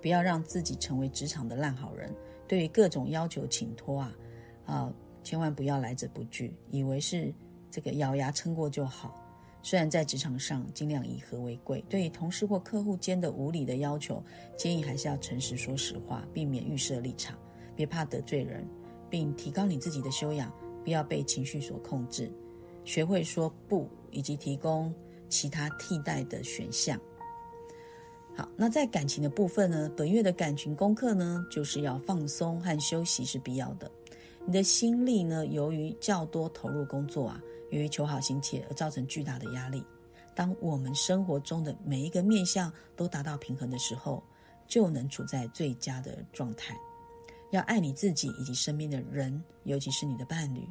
[0.00, 2.10] 不要让自己成为职场的烂好人。
[2.48, 4.16] 对于各种要求请托啊，
[4.64, 7.32] 啊，千万不要来者不拒，以为是
[7.70, 9.23] 这个咬牙撑过就好。
[9.64, 14.22] 虽然在职场上尽量以和为贵，对于同事或客户间的无理的要求，
[14.58, 17.34] 建议还是要诚实说实话，避免预设立场，
[17.74, 18.68] 别怕得罪人，
[19.08, 20.52] 并提高你自己的修养，
[20.84, 22.30] 不要被情绪所控制，
[22.84, 24.94] 学会说不，以及提供
[25.30, 27.00] 其他替代的选项。
[28.36, 29.90] 好，那在感情的部分呢？
[29.96, 33.90] 本月的感情功课呢，就是要放松和休息是必要的。
[34.44, 37.40] 你的心力呢，由于较多投入工作啊，
[37.74, 39.84] 由于求好心切而造成巨大的压力。
[40.32, 44.22] 当我们生活中的每一个面相都达到平衡的时候，
[44.68, 46.76] 就能处在最佳的状态。
[47.50, 50.64] 要爱你自己以及身边的人，尤其是你的伴侣，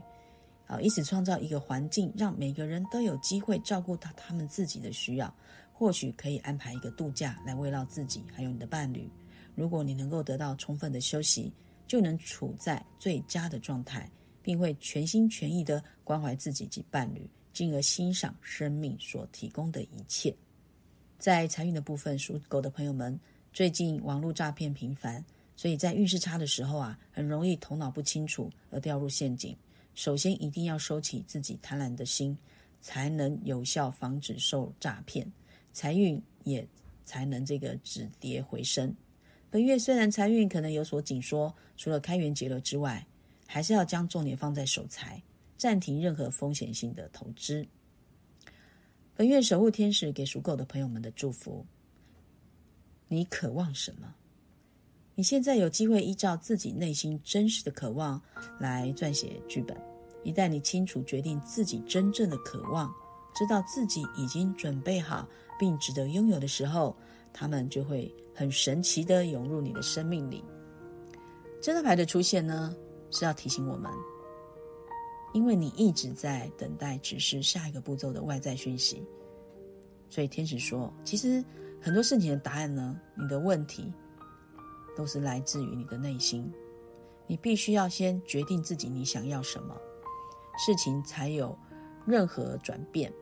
[0.65, 5.33] 啊，以此创造一个环境，让每个人都有机会照顾到他们自己的需要。
[5.73, 9.09] 或许可以安排一个度假来慰劳自己，还有你的伴侣。
[9.55, 11.51] 如果你能够得到充分的休息，
[11.85, 14.09] 就能处在最佳的状态，
[14.43, 20.35] 并会全心全意的关怀自己及伴侣，进而欣赏生命所提供的一切。
[21.17, 23.17] 在财运的部分，属狗的朋友们，
[23.53, 25.23] 最近网络诈骗频繁，
[25.55, 29.55] 所以在运势差的时候啊，很容易头脑不清楚而掉入陷阱。
[29.95, 32.37] 首先，一定要收起自己贪婪的心，
[32.81, 35.25] 才能有效防止受诈骗。
[35.71, 36.67] 财运也
[37.05, 38.93] 才能这个止跌回升。
[39.49, 43.05] 本月虽然财运可能有所紧缩，除了开源节流之外，
[43.47, 45.21] 还是要将重点放在守财，
[45.57, 47.65] 暂停任何风险性的投资。
[49.15, 51.65] 本月守护天使给属狗的朋友们的祝福：
[53.07, 54.15] 你渴望什么？
[55.15, 58.21] 你现在有机会依照自己内心真实的渴望
[58.59, 59.77] 来撰写剧本。
[60.23, 62.91] 一旦你清楚决定自己真正的渴望，
[63.35, 65.27] 知道自己已经准备好。
[65.59, 66.97] 并值得拥有的时候，
[67.31, 70.43] 他们就会很神奇的涌入你的生命里。
[71.61, 72.75] 这张牌的出现呢，
[73.13, 73.91] 是要提醒我们，
[75.33, 79.05] 因为你一直在等待指示下一个步骤的外在讯息，
[80.09, 81.45] 所以天使说，其实
[81.79, 83.93] 很多事情的答案呢，你的问题
[84.97, 86.51] 都是来自于你的内心。
[87.25, 89.73] 你必须要先决定自己你想要什么，
[90.57, 91.57] 事情才有
[92.05, 93.13] 任何转变。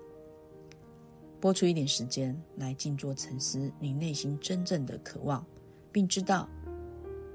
[1.39, 5.45] 拨出一点时间来静坐沉思，你内心真正的渴望，
[5.91, 6.49] 并知道，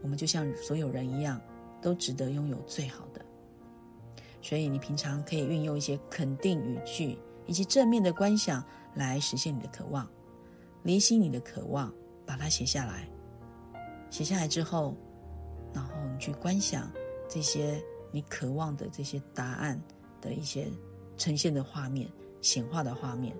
[0.02, 1.40] 我们就像所有人一样，
[1.86, 3.24] 都值得拥有最好的。
[4.42, 7.16] 所以，你平常可以运用一些肯定语句
[7.46, 8.60] 以及正面的观想
[8.92, 10.04] 来实现你的渴望。
[10.82, 11.94] 离心你的渴望，
[12.26, 13.08] 把它写下来。
[14.10, 14.96] 写下来之后，
[15.72, 16.90] 然后你去观想
[17.28, 17.80] 这些
[18.10, 19.80] 你渴望的这些答案
[20.20, 20.66] 的一些
[21.16, 22.10] 呈现的画面、
[22.40, 23.32] 显化的画面。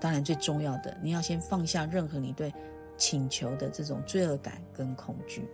[0.00, 2.54] 当然，最重要的，你要先放下任何你对
[2.96, 5.44] 请求的这种罪恶感跟恐惧。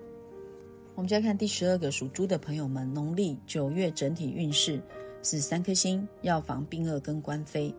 [0.97, 4.83] 我们再看第十二个属猪的朋友们，农历九月整体运势
[5.23, 7.73] 是三颗星，要防病恶跟官非。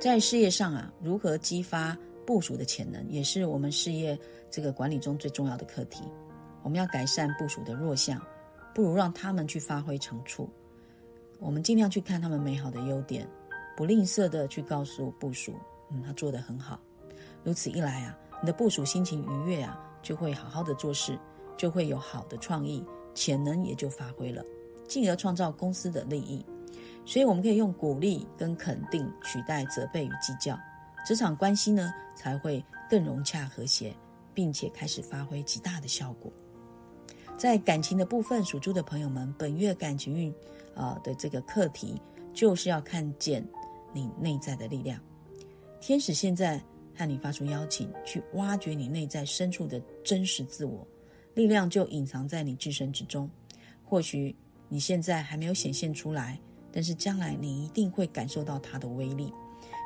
[0.00, 1.94] 在事业上啊，如何激发
[2.26, 4.18] 部署的潜能，也是我们事业
[4.50, 6.04] 这个管理中最重要的课题。
[6.62, 8.18] 我们要改善部署的弱项，
[8.74, 10.48] 不如让他们去发挥长处。
[11.38, 13.28] 我们尽量去看他们美好的优点，
[13.76, 15.52] 不吝啬的去告诉部署。
[15.90, 16.80] 嗯，他做得很好。
[17.44, 21.18] 如此一来啊，你的部署心情愉悦啊，就会好好的做事，
[21.58, 22.82] 就会有好的创意，
[23.14, 24.42] 潜能也就发挥了，
[24.88, 26.42] 进而创造公司的利益。
[27.04, 30.58] 所以，我们可以用鼓励跟肯定取代责备与计较，
[31.04, 33.94] 职场关系呢才会更融洽和谐，
[34.32, 36.30] 并且开始发挥极大的效果。
[37.36, 40.34] 在感情的部分，属猪的朋友们，本月感情运
[40.74, 42.00] 啊的这个课题，
[42.34, 43.46] 就是要看见
[43.92, 45.00] 你内在的力量。
[45.80, 46.62] 天使现在
[46.96, 50.86] 向你发出邀请，去挖掘你内在深处的真实自我，
[51.38, 53.30] 力量就隐藏在你自身之中。
[53.84, 54.34] 或许
[54.68, 56.36] 你现在还没有显现出来，
[56.72, 59.32] 但是将来你一定会感受到它的威力。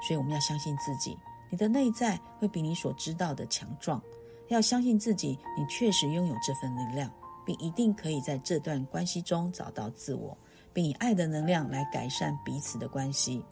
[0.08, 1.14] 所以我们要相信自己，
[1.50, 4.02] 你的内在会比你所知道的强壮。
[4.48, 7.12] 要相信自己，你确实拥有这份力量，
[7.44, 10.34] 并一定可以在这段关系中找到自我，
[10.72, 13.44] 并以爱的能量来改善彼此的关系。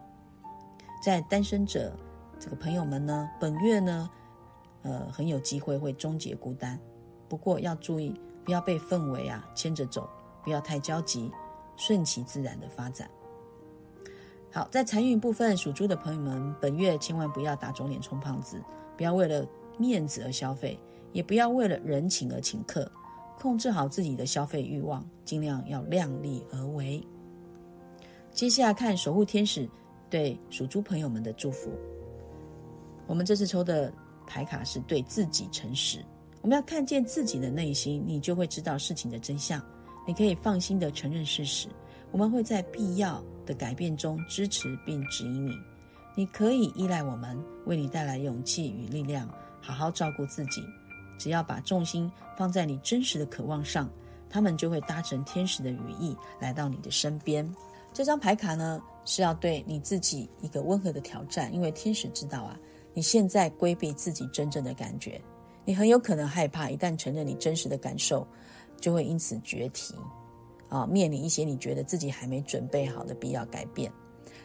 [1.02, 1.94] 在单身者。
[2.42, 4.08] 这个朋友们呢，本月呢，
[4.80, 6.80] 呃，很有机会会终结孤单。
[7.30, 10.10] 不过要注意，不要被氛围啊牵着走，
[10.42, 11.30] 不要太焦急，
[11.76, 13.08] 顺其自然的发展。
[14.50, 18.60] 好，在财运部分，属猪的朋友们，本月千万不要打肿脸充胖子，
[18.96, 19.46] 不要为了
[19.78, 20.76] 面子而消费，
[21.12, 22.90] 也不要为了人情而请客，
[23.38, 27.00] 控制好自己的消费欲望，尽量要量力而为。
[28.32, 29.70] 接下来看守护天使
[30.08, 31.70] 对属猪朋友们的祝福。
[33.06, 33.92] 我们这次抽的
[34.26, 36.04] 牌卡是对自己诚实。
[36.42, 39.62] 我们要看见自己的内心，你就会知道事情的真相。
[40.06, 41.68] 你可以放心的承认事实。
[42.10, 45.52] 我们会在必要的改变中支持并指引你。
[46.16, 49.28] 你可以依赖我们，为你带来勇气与力量，
[49.60, 50.62] 好好照顾自己。
[51.18, 53.88] 只要把重心放在你真实的渴望上，
[54.28, 57.48] 他们就会搭乘天使的羽翼来到你的身边。
[57.92, 62.58] 这张牌卡呢，是要对你自己一个温和的挑战，因为天使知道啊。
[62.92, 65.20] 你现在规避自己真正的感觉，
[65.70, 68.26] 你很有可能害怕，一旦承认你真实的感受，
[68.80, 69.94] 就会因此决堤，
[70.68, 73.88] 啊，面临一些你觉得自己还没准备好的必要改变。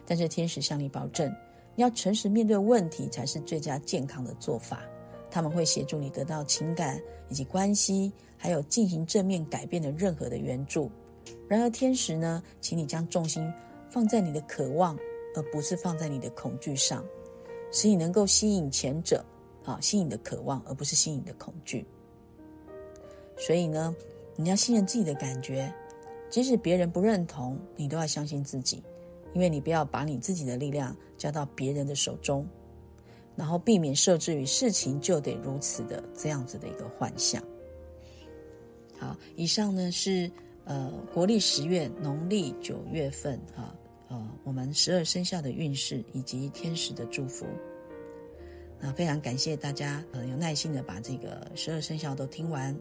[0.06, 1.28] 但是天使向你保证，
[1.76, 4.84] 你要诚实面对问题才是最佳健康的做法。
[5.32, 10.92] 他们会协助你得到情感以及关系，还有进行正面改变的任何的援助。
[11.48, 13.52] 然而天使呢，请你将重心
[13.90, 14.96] 放在你的渴望，
[15.36, 17.04] 而不是放在你的恐惧上。
[17.72, 19.26] 使你能够吸引前者，
[19.66, 21.86] 啊，吸引的渴望，而不是吸引的恐惧。
[23.38, 23.96] 所以呢，
[24.36, 25.74] 你要信任自己的感觉，
[26.30, 28.84] 即使别人不认同，你都要相信自己，
[29.34, 32.48] 因为你不要把你自己的力量交到别人的手中，
[33.36, 37.44] 然后避免设置于事情就得如此的这样子的一个幻象。
[38.98, 40.32] 好，以上呢是
[40.64, 43.76] 呃国历十月，农历九月份，哈。
[44.08, 47.44] 呃，我们十二生肖的运势以及天使的祝福，
[48.86, 52.78] 那非常感谢大家，呃，有耐心的把这个十二生肖都听完。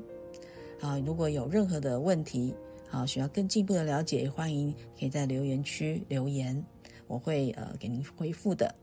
[0.78, 2.54] 好，如果有任何的问题，
[2.90, 6.62] 好，需要更进一步的了解，欢迎可以在留言区留言，
[7.06, 8.74] 我会呃给您回复的。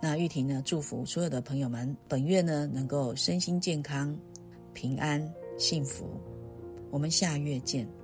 [0.00, 4.16] 那玉婷呢，祝福所有的朋友们，本月呢能够身心健康、
[4.72, 5.20] 平安、
[5.58, 6.06] 幸福。
[6.88, 7.97] 我们下月见。